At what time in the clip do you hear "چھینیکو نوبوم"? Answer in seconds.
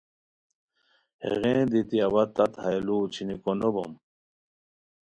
3.13-3.91